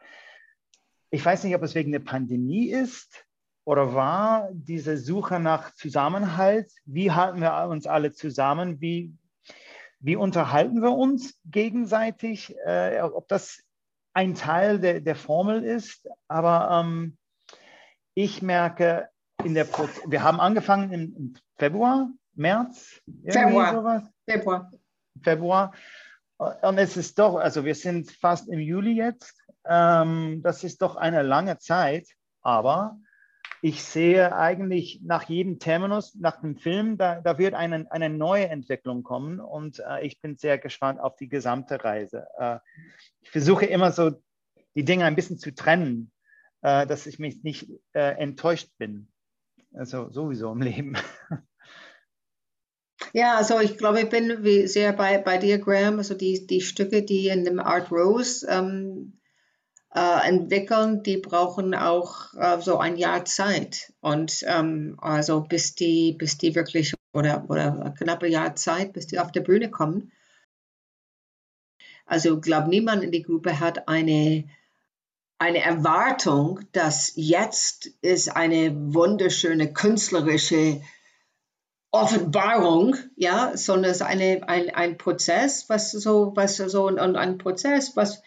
[1.09, 3.25] ich weiß nicht, ob es wegen der Pandemie ist
[3.65, 6.71] oder war, diese Suche nach Zusammenhalt.
[6.85, 8.81] Wie halten wir uns alle zusammen?
[8.81, 9.13] Wie,
[9.99, 12.55] wie unterhalten wir uns gegenseitig?
[12.65, 13.63] Äh, ob das
[14.13, 16.07] ein Teil der, der Formel ist.
[16.27, 17.17] Aber ähm,
[18.13, 19.09] ich merke,
[19.43, 23.73] in der wir haben angefangen im Februar, März, Februar.
[23.73, 24.03] Sowas.
[24.27, 24.71] Februar.
[25.21, 25.73] Februar.
[26.37, 29.39] Und es ist doch, also wir sind fast im Juli jetzt.
[29.65, 32.07] Ähm, das ist doch eine lange Zeit,
[32.41, 32.97] aber
[33.61, 38.49] ich sehe eigentlich nach jedem Terminus, nach dem Film, da, da wird eine, eine neue
[38.49, 42.27] Entwicklung kommen und äh, ich bin sehr gespannt auf die gesamte Reise.
[42.37, 42.59] Äh,
[43.21, 44.11] ich versuche immer so
[44.75, 46.11] die Dinge ein bisschen zu trennen,
[46.61, 49.07] äh, dass ich mich nicht äh, enttäuscht bin.
[49.73, 50.97] Also sowieso im Leben.
[53.15, 55.99] Ja, also ich glaube, ich bin sehr bei, bei dir, Graham.
[55.99, 59.19] Also die, die Stücke, die in dem Art Rose ähm,
[59.93, 63.93] äh, entwickeln, die brauchen auch äh, so ein Jahr Zeit.
[64.01, 69.19] Und ähm, also bis die, bis die wirklich oder, oder knappe Jahr Zeit, bis die
[69.19, 70.11] auf der Bühne kommen.
[72.07, 74.49] Also ich glaube, niemand in die Gruppe hat eine,
[75.37, 80.81] eine Erwartung, dass jetzt ist eine wunderschöne künstlerische
[81.93, 87.37] Offenbarung, ja, sondern es ist eine, ein, ein Prozess, was so, was so, und ein
[87.37, 88.21] Prozess, was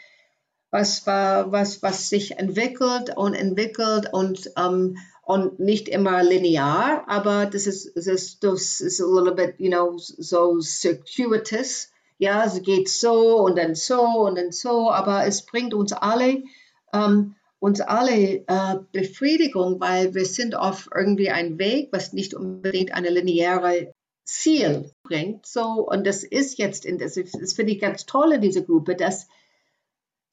[0.70, 7.66] was, was, was sich entwickelt und entwickelt und, ähm, und nicht immer linear, aber das
[7.66, 11.90] ist, das ist, das ist a little bit, you know, so circuitous.
[12.18, 16.44] Ja, es geht so und dann so und dann so, aber es bringt uns alle,
[16.92, 22.92] ähm, uns alle uh, Befriedigung, weil wir sind auf irgendwie ein Weg, was nicht unbedingt
[22.92, 23.92] eine lineare
[24.24, 25.46] Ziel bringt.
[25.46, 28.96] So, und das ist jetzt, in, das, das finde ich ganz toll in dieser Gruppe,
[28.96, 29.28] dass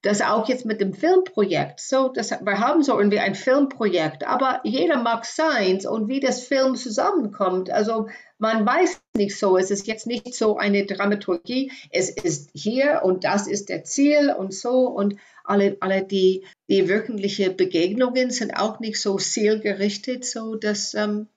[0.03, 1.79] das auch jetzt mit dem Filmprojekt.
[1.79, 6.43] So, das, wir haben so irgendwie ein Filmprojekt, aber jeder mag seins und wie das
[6.43, 7.71] Film zusammenkommt.
[7.71, 13.01] Also man weiß nicht so, es ist jetzt nicht so eine Dramaturgie, es ist hier
[13.03, 18.57] und das ist der Ziel und so und alle, alle die, die wirkliche Begegnungen sind
[18.57, 21.27] auch nicht so zielgerichtet, so dass ähm,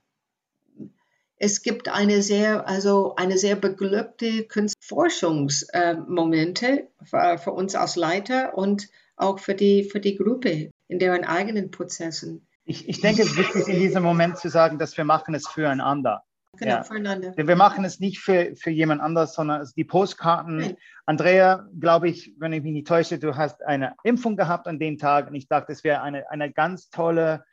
[1.39, 4.47] es gibt eine sehr, also eine sehr beglückte
[4.81, 11.25] Forschungsmomente für, für, uns als Leiter und auch für die, für die Gruppe in deren
[11.25, 12.47] eigenen Prozessen.
[12.65, 15.47] Ich, ich denke, es ist wichtig, in diesem Moment zu sagen, dass wir machen es
[15.47, 16.23] füreinander.
[16.59, 16.83] Genau, ja.
[16.83, 17.35] füreinander.
[17.37, 20.57] Wir machen es nicht für, für jemand anders, sondern die Postkarten.
[20.57, 20.77] Nein.
[21.05, 24.97] Andrea, glaube ich, wenn ich mich nicht täusche, du hast eine Impfung gehabt an dem
[24.97, 27.45] Tag und ich dachte, es wäre eine, eine ganz tolle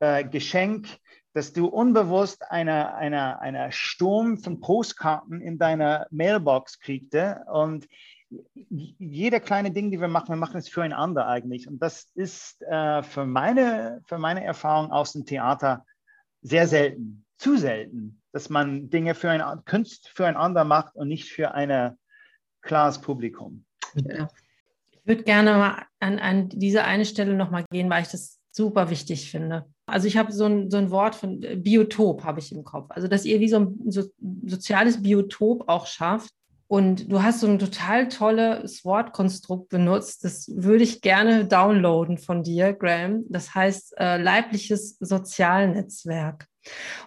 [0.00, 0.88] äh, Geschenk
[1.32, 7.86] dass du unbewusst eine, eine, eine Sturm von Postkarten in deiner Mailbox kriegte und
[8.68, 11.66] jeder kleine Ding, die wir machen, wir machen es füreinander eigentlich.
[11.66, 15.84] Und das ist äh, für, meine, für meine Erfahrung aus dem Theater
[16.42, 21.54] sehr selten, zu selten, dass man Dinge für ein Kunst füreinander macht und nicht für
[21.54, 21.98] ein
[22.62, 23.64] klares Publikum.
[23.94, 24.28] Ja.
[24.90, 28.90] Ich würde gerne mal an, an diese eine Stelle nochmal gehen, weil ich das super
[28.90, 29.66] wichtig finde.
[29.86, 32.90] Also ich habe so ein, so ein Wort von äh, Biotop habe ich im Kopf.
[32.90, 34.04] Also dass ihr wie so ein so,
[34.46, 36.30] soziales Biotop auch schafft.
[36.68, 40.22] Und du hast so ein total tolles Wortkonstrukt benutzt.
[40.22, 43.24] Das würde ich gerne downloaden von dir, Graham.
[43.28, 46.46] Das heißt äh, leibliches Sozialnetzwerk.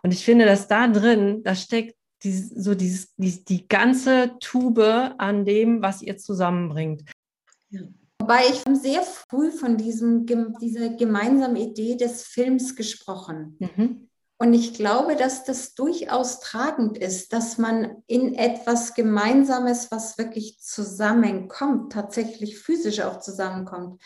[0.01, 5.15] Und ich finde, dass da drin, da steckt die, so dieses, die, die ganze Tube
[5.17, 7.03] an dem, was ihr zusammenbringt.
[7.69, 7.82] Ja.
[8.23, 13.57] Wobei ich sehr früh von diesem, dieser gemeinsamen Idee des Films gesprochen.
[13.59, 14.07] Mhm.
[14.38, 20.57] Und ich glaube, dass das durchaus tragend ist, dass man in etwas Gemeinsames, was wirklich
[20.61, 24.01] zusammenkommt, tatsächlich physisch auch zusammenkommt,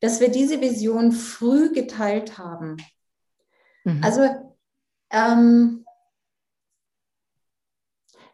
[0.00, 2.78] dass wir diese Vision früh geteilt haben.
[3.84, 4.00] Mhm.
[4.02, 4.30] Also
[5.10, 5.84] ähm,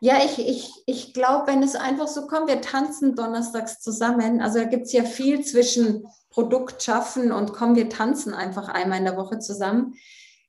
[0.04, 4.42] ja, ich, ich, ich glaube, wenn es einfach so kommt, wir tanzen donnerstags zusammen.
[4.42, 8.98] Also da gibt es ja viel zwischen Produkt schaffen und kommen, wir tanzen einfach einmal
[8.98, 9.94] in der Woche zusammen.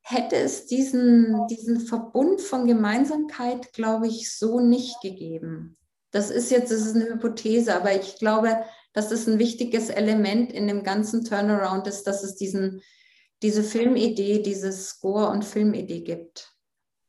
[0.02, 5.78] hätte es diesen, diesen Verbund von Gemeinsamkeit, glaube ich, so nicht gegeben.
[6.12, 10.52] Das ist jetzt, das ist eine Hypothese, aber ich glaube, dass es ein wichtiges Element
[10.52, 12.82] in dem ganzen Turnaround ist, dass es diesen,
[13.42, 16.55] diese Filmidee, diese Score- und Filmidee gibt.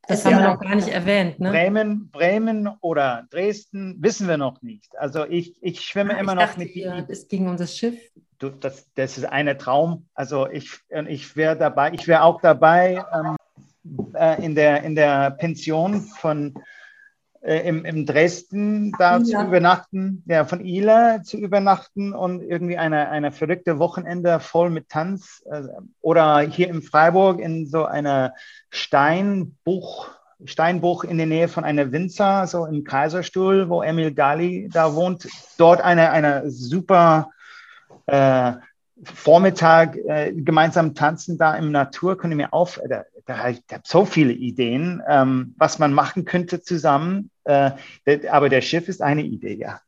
[0.08, 1.40] Das haben wir noch gar nicht erwähnt.
[1.40, 1.50] Ne?
[1.50, 4.96] Bremen, Bremen oder Dresden wissen wir noch nicht.
[4.98, 6.76] Also ich, ich schwimme ah, immer ich noch dachte, mit.
[6.76, 7.98] Ja, es ging um das Schiff.
[8.38, 10.06] Du, das, das ist ein Traum.
[10.14, 10.70] Also ich,
[11.08, 13.36] ich wäre dabei, ich wäre auch dabei ähm,
[14.14, 16.54] äh, in, der, in der Pension von
[17.46, 19.24] äh, im, im Dresden da Ila.
[19.24, 24.88] zu übernachten, ja, von Ila zu übernachten und irgendwie eine, eine verrückte Wochenende voll mit
[24.88, 25.44] Tanz.
[25.48, 25.62] Äh,
[26.00, 28.34] oder hier in Freiburg in so einer
[28.70, 30.08] Steinbuch,
[30.44, 35.28] Steinbruch in der Nähe von einer Winzer, so im Kaiserstuhl, wo Emil Gali da wohnt.
[35.56, 37.30] Dort eine, eine super
[38.06, 38.54] äh,
[39.04, 44.04] Vormittag äh, gemeinsam tanzen da im Natur, könnte mir auf, äh, da, ich habe so
[44.04, 47.30] viele Ideen, ähm, was man machen könnte zusammen.
[47.44, 47.72] Äh,
[48.30, 49.80] aber der Schiff ist eine Idee, ja.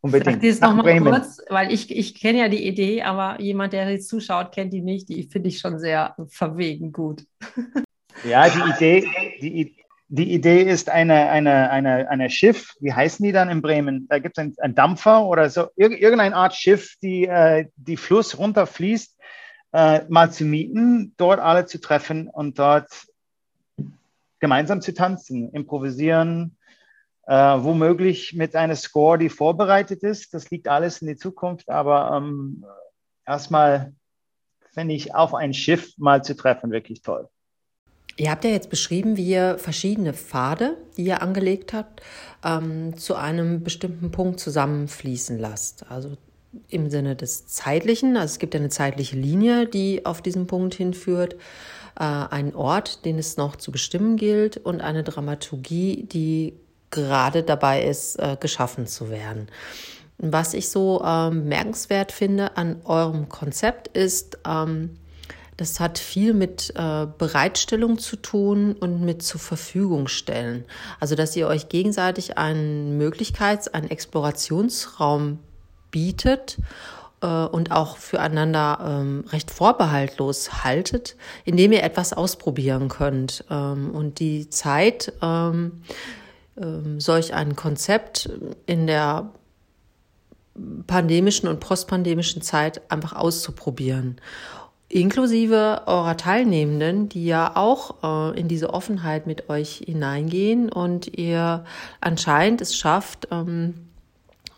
[0.00, 0.40] Unbedingt.
[0.40, 4.08] Sag das nochmal kurz, weil ich, ich kenne ja die Idee, aber jemand, der jetzt
[4.08, 5.08] zuschaut, kennt die nicht.
[5.08, 7.24] Die finde ich schon sehr verwegen gut.
[8.24, 9.08] Ja, die Idee,
[9.42, 9.76] die,
[10.08, 14.06] die Idee ist eine, eine, eine, eine Schiff, wie heißen die dann in Bremen?
[14.08, 18.38] Da gibt es einen, einen, Dampfer oder so, irgendeine Art Schiff, die äh, die Fluss
[18.38, 19.15] runterfließt,
[19.76, 22.88] äh, mal zu mieten, dort alle zu treffen und dort
[24.40, 26.56] gemeinsam zu tanzen, improvisieren,
[27.26, 30.32] äh, womöglich mit einer Score, die vorbereitet ist.
[30.32, 32.64] Das liegt alles in die Zukunft, aber ähm,
[33.26, 33.92] erstmal
[34.72, 37.28] finde ich auf ein Schiff mal zu treffen wirklich toll.
[38.16, 42.00] Ihr habt ja jetzt beschrieben, wie ihr verschiedene Pfade, die ihr angelegt habt,
[42.42, 45.90] ähm, zu einem bestimmten Punkt zusammenfließen lasst.
[45.90, 46.16] Also
[46.68, 51.34] im Sinne des zeitlichen, also es gibt eine zeitliche Linie, die auf diesen Punkt hinführt,
[51.98, 56.54] äh, einen Ort, den es noch zu bestimmen gilt und eine Dramaturgie, die
[56.90, 59.48] gerade dabei ist, äh, geschaffen zu werden.
[60.18, 64.96] Was ich so ähm, merkenswert finde an eurem Konzept ist, ähm,
[65.56, 70.64] das hat viel mit äh, Bereitstellung zu tun und mit zur Verfügung stellen.
[71.00, 75.38] Also, dass ihr euch gegenseitig einen Möglichkeits-, einen Explorationsraum
[75.96, 76.58] bietet
[77.22, 81.16] äh, und auch füreinander ähm, recht vorbehaltlos haltet,
[81.46, 83.46] indem ihr etwas ausprobieren könnt.
[83.48, 85.80] Ähm, und die Zeit, ähm,
[86.60, 88.28] ähm solch ein Konzept
[88.66, 89.30] in der
[90.86, 94.20] pandemischen und postpandemischen Zeit einfach auszuprobieren
[94.88, 101.64] inklusive eurer Teilnehmenden, die ja auch äh, in diese Offenheit mit euch hineingehen und ihr
[102.00, 103.85] anscheinend es schafft, ähm,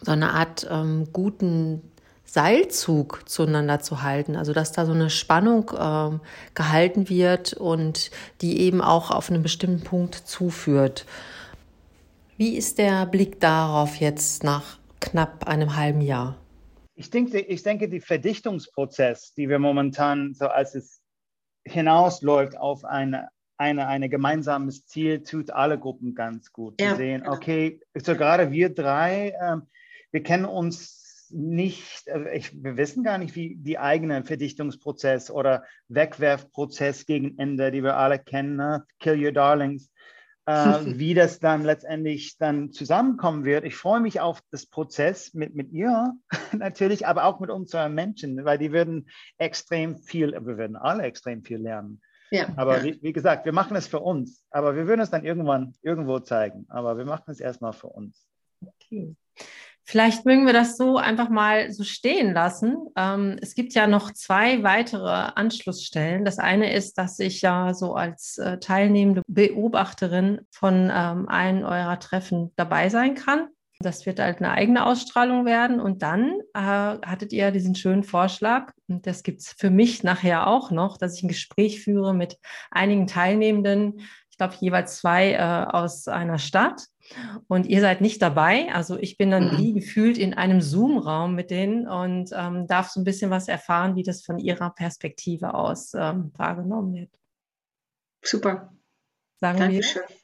[0.03, 1.82] so eine Art ähm, guten
[2.24, 6.18] Seilzug zueinander zu halten, also dass da so eine Spannung äh,
[6.55, 8.11] gehalten wird und
[8.42, 11.07] die eben auch auf einen bestimmten Punkt zuführt.
[12.36, 16.36] Wie ist der Blick darauf jetzt nach knapp einem halben Jahr?
[16.99, 21.01] ich denke, ich denke, die Verdichtungsprozess, die wir momentan, so als es
[21.64, 26.80] hinausläuft auf eine, eine, eine gemeinsames Ziel, tut alle Gruppen ganz gut.
[26.80, 26.90] Ja.
[26.90, 27.34] Zu sehen, genau.
[27.34, 29.57] okay, so gerade wir drei, äh,
[30.11, 30.99] wir kennen uns
[31.31, 37.71] nicht, also ich, wir wissen gar nicht, wie die eigene Verdichtungsprozess oder Wegwerfprozess gegen Ende,
[37.71, 38.85] die wir alle kennen, ne?
[38.99, 39.91] Kill Your Darlings,
[40.47, 40.53] äh,
[40.99, 43.65] wie das dann letztendlich dann zusammenkommen wird.
[43.65, 46.15] Ich freue mich auf das Prozess mit, mit ihr
[46.53, 51.43] natürlich, aber auch mit unseren Menschen, weil die würden extrem viel, wir würden alle extrem
[51.43, 52.01] viel lernen.
[52.31, 52.85] Ja, aber ja.
[52.85, 56.19] Wie, wie, gesagt, wir machen es für uns, aber wir würden es dann irgendwann irgendwo
[56.21, 56.67] zeigen.
[56.69, 58.27] Aber wir machen es erstmal für uns.
[58.61, 59.17] Okay.
[59.91, 62.76] Vielleicht mögen wir das so einfach mal so stehen lassen.
[62.95, 66.26] Ähm, es gibt ja noch zwei weitere Anschlussstellen.
[66.26, 71.99] Das eine ist, dass ich ja so als äh, teilnehmende Beobachterin von ähm, einem eurer
[72.01, 73.49] Treffen dabei sein kann.
[73.80, 75.80] Das wird halt eine eigene Ausstrahlung werden.
[75.80, 80.49] Und dann äh, hattet ihr diesen schönen Vorschlag, und das gibt es für mich nachher
[80.49, 82.36] auch noch, dass ich ein Gespräch führe mit
[82.70, 86.82] einigen Teilnehmenden, ich glaube jeweils zwei äh, aus einer Stadt
[87.49, 88.73] und ihr seid nicht dabei.
[88.73, 89.77] Also ich bin dann wie mhm.
[89.77, 94.03] gefühlt in einem Zoom-Raum mit denen und ähm, darf so ein bisschen was erfahren, wie
[94.03, 97.11] das von ihrer Perspektive aus ähm, wahrgenommen wird.
[98.23, 98.73] Super.
[99.41, 100.03] Sagen Dankeschön.
[100.07, 100.17] wir.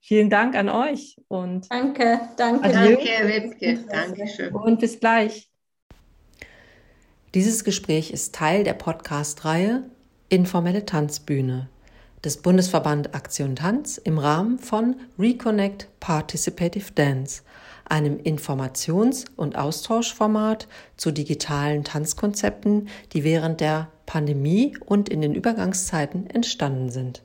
[0.00, 2.96] Vielen Dank an euch und danke, danke, Adieu.
[2.96, 4.54] danke, Webke, Dankeschön.
[4.54, 5.50] Und bis gleich.
[7.34, 9.90] Dieses Gespräch ist Teil der Podcast-Reihe
[10.30, 11.68] Informelle Tanzbühne
[12.24, 17.42] des Bundesverband Aktion Tanz im Rahmen von Reconnect Participative Dance,
[17.84, 26.28] einem Informations- und Austauschformat zu digitalen Tanzkonzepten, die während der Pandemie und in den Übergangszeiten
[26.28, 27.22] entstanden sind.